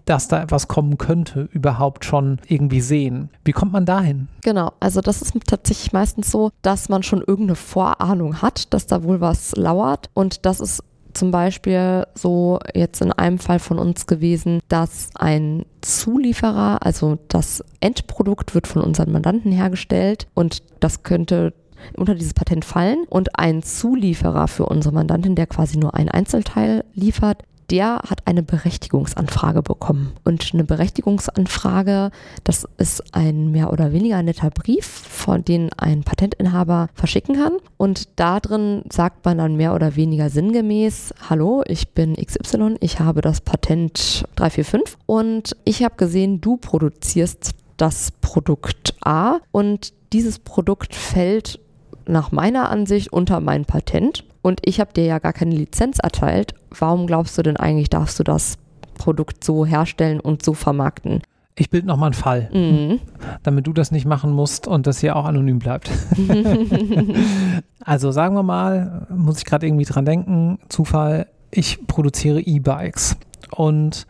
[0.04, 3.30] dass da etwas kommen könnte, überhaupt schon irgendwie sehen.
[3.44, 4.28] Wie kommt man dahin?
[4.42, 9.02] Genau, also das ist tatsächlich meistens so, dass man schon irgendeine Vorahnung hat, dass da
[9.02, 10.83] wohl was lauert und das ist
[11.14, 17.64] zum Beispiel so jetzt in einem Fall von uns gewesen, dass ein Zulieferer, also das
[17.81, 21.53] Endprodukt wird von unseren Mandanten hergestellt und das könnte
[21.96, 23.05] unter dieses Patent fallen.
[23.09, 28.42] Und ein Zulieferer für unsere Mandantin, der quasi nur ein Einzelteil liefert, der hat eine
[28.42, 30.12] Berechtigungsanfrage bekommen.
[30.24, 32.11] Und eine Berechtigungsanfrage,
[32.44, 37.55] das ist ein mehr oder weniger netter Brief, von dem ein Patentinhaber verschicken kann.
[37.77, 43.00] Und da drin sagt man dann mehr oder weniger sinngemäß, hallo, ich bin XY, ich
[43.00, 50.38] habe das Patent 345 und ich habe gesehen, du produzierst das Produkt A und dieses
[50.38, 51.59] Produkt fällt
[52.07, 56.54] nach meiner Ansicht unter mein Patent und ich habe dir ja gar keine Lizenz erteilt.
[56.78, 58.59] Warum glaubst du denn eigentlich, darfst du das
[58.92, 61.22] Produkt so herstellen und so vermarkten?
[61.57, 63.00] Ich bild nochmal einen Fall, mhm.
[63.42, 65.90] damit du das nicht machen musst und das hier auch anonym bleibt.
[67.85, 73.16] also sagen wir mal, muss ich gerade irgendwie dran denken, Zufall, ich produziere E-Bikes
[73.50, 74.07] und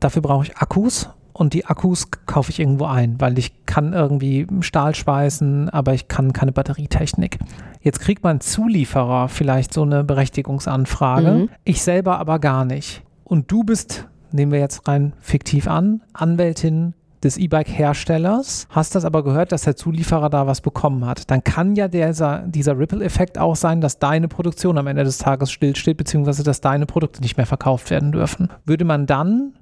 [0.00, 1.08] dafür brauche ich Akkus
[1.40, 6.06] und die Akkus kaufe ich irgendwo ein, weil ich kann irgendwie Stahl schweißen, aber ich
[6.06, 7.38] kann keine Batterietechnik.
[7.80, 11.48] Jetzt kriegt mein Zulieferer vielleicht so eine Berechtigungsanfrage, mhm.
[11.64, 13.02] ich selber aber gar nicht.
[13.24, 19.24] Und du bist, nehmen wir jetzt rein fiktiv an, Anwältin des E-Bike-Herstellers, hast das aber
[19.24, 23.56] gehört, dass der Zulieferer da was bekommen hat, dann kann ja dieser, dieser Ripple-Effekt auch
[23.56, 27.46] sein, dass deine Produktion am Ende des Tages stillsteht, beziehungsweise dass deine Produkte nicht mehr
[27.46, 28.48] verkauft werden dürfen.
[28.66, 29.54] Würde man dann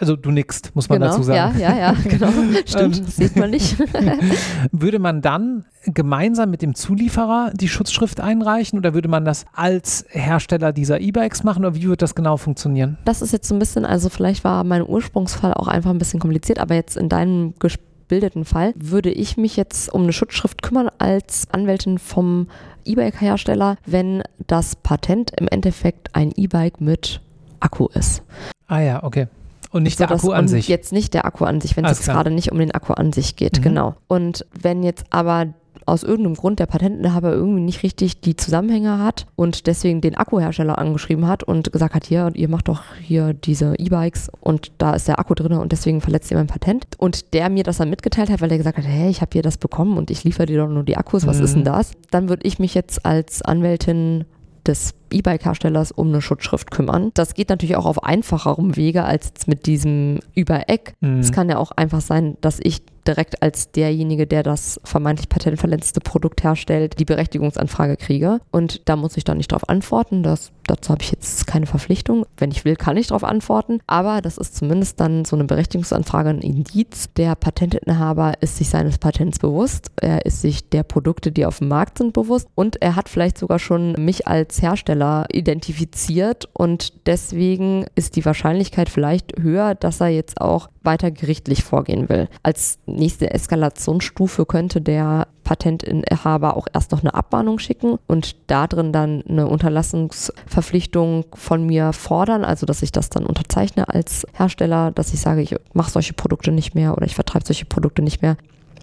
[0.00, 1.58] also du nickst, muss man genau, dazu sagen.
[1.58, 2.28] Ja, ja, ja, genau.
[2.64, 3.76] Stimmt, ähm, sieht man nicht.
[4.72, 10.04] würde man dann gemeinsam mit dem Zulieferer die Schutzschrift einreichen oder würde man das als
[10.08, 12.98] Hersteller dieser E-Bikes machen oder wie wird das genau funktionieren?
[13.04, 16.20] Das ist jetzt so ein bisschen, also vielleicht war mein Ursprungsfall auch einfach ein bisschen
[16.20, 20.90] kompliziert, aber jetzt in deinem gebildeten Fall würde ich mich jetzt um eine Schutzschrift kümmern
[20.98, 22.48] als Anwältin vom
[22.84, 27.20] E-Bike-Hersteller, wenn das Patent im Endeffekt ein E-Bike mit
[27.60, 28.22] Akku ist.
[28.66, 29.28] Ah ja, okay.
[29.70, 30.68] Und nicht so, der Akku an sich.
[30.68, 33.12] Jetzt nicht der Akku an sich, wenn es jetzt gerade nicht um den Akku an
[33.12, 33.62] sich geht, mhm.
[33.62, 33.94] genau.
[34.08, 35.54] Und wenn jetzt aber
[35.86, 40.78] aus irgendeinem Grund der Patentinhaber irgendwie nicht richtig die Zusammenhänge hat und deswegen den Akkuhersteller
[40.78, 45.08] angeschrieben hat und gesagt hat, hier, ihr macht doch hier diese E-Bikes und da ist
[45.08, 46.84] der Akku drin und deswegen verletzt ihr mein Patent.
[46.98, 49.42] Und der mir das dann mitgeteilt hat, weil er gesagt hat, hey, ich habe hier
[49.42, 51.44] das bekommen und ich liefere dir doch nur die Akkus, was mhm.
[51.44, 51.92] ist denn das?
[52.10, 54.24] Dann würde ich mich jetzt als Anwältin
[54.66, 57.10] des E-Bike-Herstellers um eine Schutzschrift kümmern.
[57.14, 60.94] Das geht natürlich auch auf einfacherem Wege als jetzt mit diesem Übereck.
[61.00, 61.18] Mhm.
[61.18, 66.00] Es kann ja auch einfach sein, dass ich direkt als derjenige, der das vermeintlich patentverletzte
[66.00, 68.40] Produkt herstellt, die Berechtigungsanfrage kriege.
[68.52, 70.22] Und da muss ich dann nicht darauf antworten.
[70.22, 72.24] Das, dazu habe ich jetzt keine Verpflichtung.
[72.36, 73.80] Wenn ich will, kann ich darauf antworten.
[73.88, 77.08] Aber das ist zumindest dann so eine Berechtigungsanfrage ein Indiz.
[77.16, 79.90] Der Patentinhaber ist sich seines Patents bewusst.
[80.00, 82.48] Er ist sich der Produkte, die auf dem Markt sind, bewusst.
[82.54, 86.48] Und er hat vielleicht sogar schon mich als Hersteller identifiziert.
[86.52, 92.28] Und deswegen ist die Wahrscheinlichkeit vielleicht höher, dass er jetzt auch weiter gerichtlich vorgehen will.
[92.42, 98.92] Als nächste Eskalationsstufe könnte der Patentinhaber auch erst noch eine Abmahnung schicken und da drin
[98.92, 105.12] dann eine Unterlassungsverpflichtung von mir fordern, also dass ich das dann unterzeichne als Hersteller, dass
[105.12, 108.36] ich sage, ich mache solche Produkte nicht mehr oder ich vertreibe solche Produkte nicht mehr.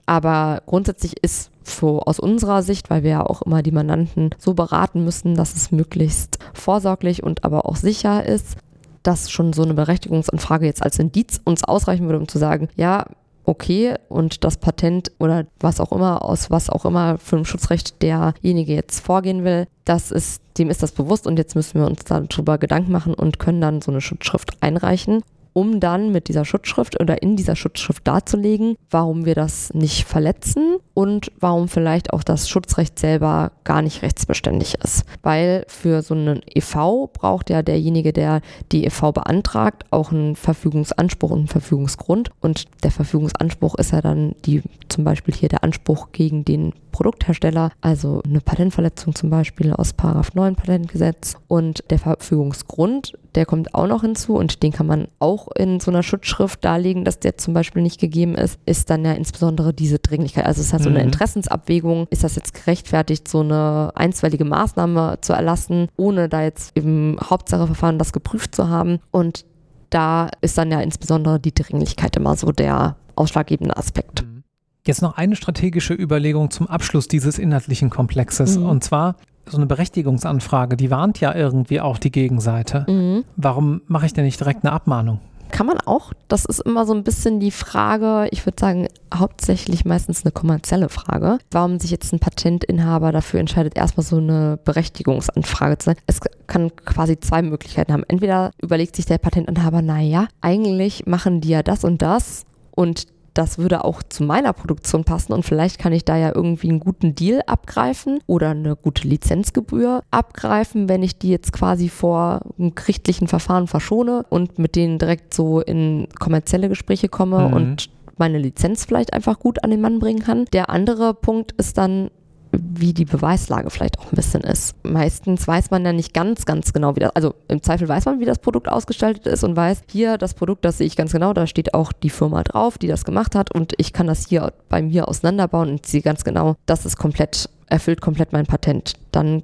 [0.06, 4.53] Aber grundsätzlich ist so aus unserer Sicht, weil wir ja auch immer die Mandanten so
[4.53, 8.56] beraten müssen, dass es möglichst vorsorglich und aber auch sicher ist,
[9.03, 13.06] dass schon so eine Berechtigungsanfrage jetzt als Indiz uns ausreichen würde, um zu sagen, ja,
[13.47, 18.01] okay, und das Patent oder was auch immer, aus was auch immer für ein Schutzrecht
[18.03, 22.03] derjenige jetzt vorgehen will, das ist, dem ist das bewusst und jetzt müssen wir uns
[22.03, 25.23] darüber Gedanken machen und können dann so eine Schutzschrift einreichen
[25.58, 30.78] um dann mit dieser Schutzschrift oder in dieser Schutzschrift darzulegen, warum wir das nicht verletzen
[30.93, 35.04] und warum vielleicht auch das Schutzrecht selber gar nicht rechtsbeständig ist.
[35.24, 38.41] Weil für so einen EV braucht ja derjenige, der
[38.72, 42.30] die EV beantragt, auch einen Verfügungsanspruch und einen Verfügungsgrund.
[42.39, 47.72] Und der Verfügungsanspruch ist ja dann die, zum Beispiel hier der Anspruch gegen den Produkthersteller,
[47.82, 49.96] also eine Patentverletzung zum Beispiel aus
[50.34, 51.36] 9 Patentgesetz.
[51.48, 55.91] Und der Verfügungsgrund, der kommt auch noch hinzu und den kann man auch in so
[55.91, 60.00] einer Schutzschrift darlegen, dass der zum Beispiel nicht gegeben ist, ist dann ja insbesondere diese
[60.00, 60.47] Dringlichkeit.
[60.47, 61.06] Also es hat so eine mhm.
[61.06, 62.08] Interessensabwägung.
[62.10, 68.00] Ist das jetzt gerechtfertigt, so eine einstweilige Maßnahme zu erlassen, ohne da jetzt im Hauptsacheverfahren
[68.00, 68.97] das geprüft zu haben?
[69.12, 69.45] Und
[69.91, 74.23] da ist dann ja insbesondere die Dringlichkeit immer so der ausschlaggebende Aspekt.
[74.23, 74.45] Mhm.
[74.88, 78.58] Jetzt noch eine strategische Überlegung zum Abschluss dieses inhaltlichen Komplexes.
[78.58, 78.65] Mhm.
[78.65, 79.15] Und zwar
[79.49, 82.86] so eine Berechtigungsanfrage, die warnt ja irgendwie auch die Gegenseite.
[82.88, 83.23] Mhm.
[83.36, 85.19] Warum mache ich denn nicht direkt eine Abmahnung?
[85.51, 86.13] Kann man auch.
[86.27, 90.89] Das ist immer so ein bisschen die Frage, ich würde sagen, hauptsächlich meistens eine kommerzielle
[90.89, 91.38] Frage.
[91.51, 95.95] Warum sich jetzt ein Patentinhaber dafür entscheidet, erstmal so eine Berechtigungsanfrage zu sein.
[96.05, 98.03] Es kann quasi zwei Möglichkeiten haben.
[98.07, 103.05] Entweder überlegt sich der Patentinhaber, naja, eigentlich machen die ja das und das und
[103.38, 106.80] das würde auch zu meiner Produktion passen und vielleicht kann ich da ja irgendwie einen
[106.80, 112.73] guten Deal abgreifen oder eine gute Lizenzgebühr abgreifen, wenn ich die jetzt quasi vor einem
[112.73, 117.54] gerichtlichen Verfahren verschone und mit denen direkt so in kommerzielle Gespräche komme mhm.
[117.54, 120.45] und meine Lizenz vielleicht einfach gut an den Mann bringen kann.
[120.45, 122.10] Der andere Punkt ist dann,
[122.51, 124.75] wie die Beweislage vielleicht auch ein bisschen ist.
[124.83, 128.19] Meistens weiß man ja nicht ganz, ganz genau, wie das, also im Zweifel weiß man,
[128.19, 131.33] wie das Produkt ausgestaltet ist und weiß, hier das Produkt, das sehe ich ganz genau,
[131.33, 134.53] da steht auch die Firma drauf, die das gemacht hat und ich kann das hier
[134.69, 138.93] bei mir auseinanderbauen und sehe ganz genau, das ist komplett, erfüllt komplett mein Patent.
[139.12, 139.43] Dann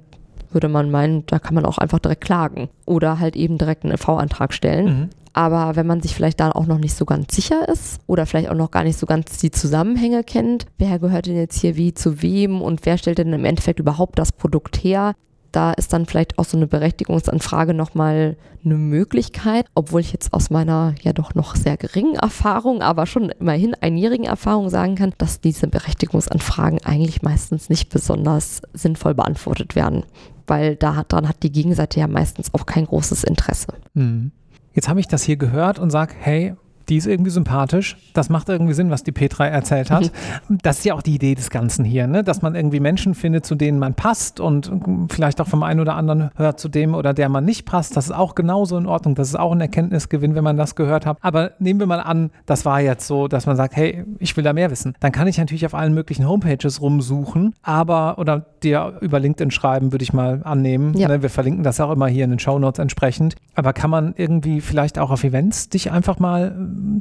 [0.50, 3.98] würde man meinen, da kann man auch einfach direkt klagen oder halt eben direkt einen
[3.98, 4.86] V-Antrag stellen.
[4.86, 5.10] Mhm.
[5.34, 8.48] Aber wenn man sich vielleicht da auch noch nicht so ganz sicher ist oder vielleicht
[8.48, 11.92] auch noch gar nicht so ganz die Zusammenhänge kennt, wer gehört denn jetzt hier wie
[11.92, 15.14] zu wem und wer stellt denn im Endeffekt überhaupt das Produkt her,
[15.54, 20.50] da ist dann vielleicht auch so eine Berechtigungsanfrage nochmal eine Möglichkeit, obwohl ich jetzt aus
[20.50, 25.40] meiner ja doch noch sehr geringen Erfahrung, aber schon immerhin einjährigen Erfahrung sagen kann, dass
[25.40, 30.04] diese Berechtigungsanfragen eigentlich meistens nicht besonders sinnvoll beantwortet werden,
[30.46, 33.74] weil daran hat die Gegenseite ja meistens auch kein großes Interesse.
[33.94, 34.32] Mhm.
[34.74, 36.56] Jetzt habe ich das hier gehört und sage, hey,
[36.88, 37.96] die ist irgendwie sympathisch.
[38.12, 40.12] Das macht irgendwie Sinn, was die Petra erzählt hat.
[40.48, 40.58] Mhm.
[40.62, 42.22] Das ist ja auch die Idee des Ganzen hier, ne?
[42.22, 44.70] dass man irgendwie Menschen findet, zu denen man passt und
[45.10, 47.96] vielleicht auch vom einen oder anderen hört, zu dem oder der man nicht passt.
[47.96, 49.14] Das ist auch genauso in Ordnung.
[49.14, 51.18] Das ist auch ein Erkenntnisgewinn, wenn man das gehört hat.
[51.20, 54.44] Aber nehmen wir mal an, das war jetzt so, dass man sagt, hey, ich will
[54.44, 54.94] da mehr wissen.
[55.00, 59.92] Dann kann ich natürlich auf allen möglichen Homepages rumsuchen, aber oder dir über LinkedIn schreiben,
[59.92, 60.94] würde ich mal annehmen.
[60.96, 61.08] Ja.
[61.08, 61.22] Ne?
[61.22, 63.36] Wir verlinken das auch immer hier in den Show Notes entsprechend.
[63.54, 66.54] Aber kann man irgendwie vielleicht auch auf Events dich einfach mal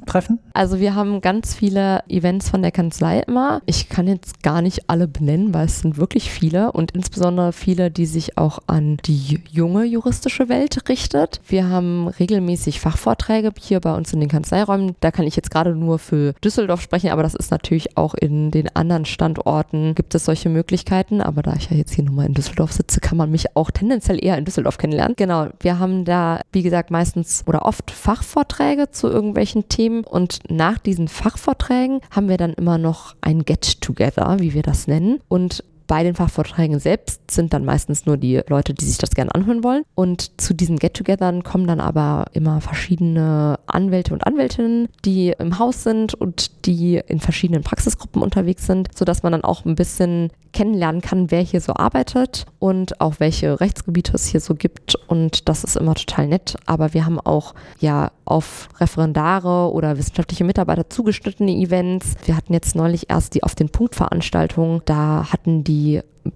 [0.06, 0.40] treffen?
[0.54, 3.62] Also wir haben ganz viele Events von der Kanzlei immer.
[3.66, 7.92] Ich kann jetzt gar nicht alle benennen, weil es sind wirklich viele und insbesondere viele,
[7.92, 11.42] die sich auch an die junge juristische Welt richtet.
[11.48, 14.96] Wir haben regelmäßig Fachvorträge hier bei uns in den Kanzleiräumen.
[15.00, 18.52] Da kann ich jetzt gerade nur für Düsseldorf sprechen, aber das ist natürlich auch in
[18.52, 21.22] den anderen Standorten gibt es solche Möglichkeiten.
[21.22, 23.72] Aber da ich ja jetzt hier nur mal in Düsseldorf sitze, kann man mich auch
[23.72, 25.16] tendenziell eher in Düsseldorf kennenlernen.
[25.18, 30.04] Genau, wir haben da, wie gesagt, meistens oder oft Fachvorträge zu irgendwelchen Themen.
[30.04, 35.20] Und nach diesen Fachvorträgen haben wir dann immer noch ein Get-Together, wie wir das nennen.
[35.28, 39.36] Und bei den Fachvorträgen selbst sind dann meistens nur die Leute, die sich das gerne
[39.36, 39.84] anhören wollen.
[39.94, 45.84] Und zu diesen Get-Togethern kommen dann aber immer verschiedene Anwälte und Anwältinnen, die im Haus
[45.84, 51.02] sind und die in verschiedenen Praxisgruppen unterwegs sind, sodass man dann auch ein bisschen kennenlernen
[51.02, 54.96] kann, wer hier so arbeitet und auch welche Rechtsgebiete es hier so gibt.
[55.08, 56.56] Und das ist immer total nett.
[56.66, 62.14] Aber wir haben auch ja auf Referendare oder wissenschaftliche Mitarbeiter zugeschnittene Events.
[62.26, 64.82] Wir hatten jetzt neulich erst die auf den Punkt Veranstaltung.
[64.86, 65.83] Da hatten die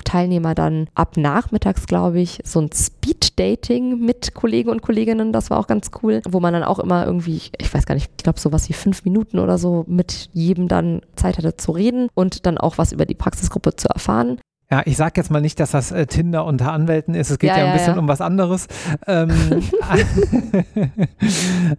[0.03, 5.31] Teilnehmer dann ab nachmittags, glaube ich, so ein Speed-Dating mit Kollegen und Kolleginnen.
[5.31, 8.09] Das war auch ganz cool, wo man dann auch immer irgendwie, ich weiß gar nicht,
[8.17, 12.09] ich glaube sowas wie fünf Minuten oder so mit jedem dann Zeit hatte zu reden
[12.13, 14.39] und dann auch was über die Praxisgruppe zu erfahren.
[14.69, 17.29] Ja, ich sage jetzt mal nicht, dass das äh, Tinder unter Anwälten ist.
[17.29, 17.99] Es geht ja, ja ein bisschen ja.
[17.99, 18.67] um was anderes.
[19.07, 19.29] Ähm,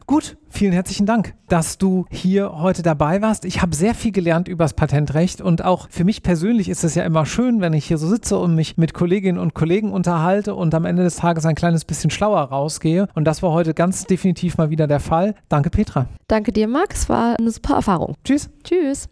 [0.07, 3.45] gut, vielen herzlichen Dank, dass du hier heute dabei warst.
[3.45, 6.95] Ich habe sehr viel gelernt über das Patentrecht und auch für mich persönlich ist es
[6.95, 10.55] ja immer schön, wenn ich hier so sitze und mich mit Kolleginnen und Kollegen unterhalte
[10.55, 13.09] und am Ende des Tages ein kleines bisschen schlauer rausgehe.
[13.15, 15.35] Und das war heute ganz definitiv mal wieder der Fall.
[15.51, 16.07] Danke, Petra.
[16.27, 17.11] Danke dir, Max.
[17.11, 18.15] War eine super Erfahrung.
[18.25, 18.49] Tschüss.
[18.65, 19.07] Tschüss.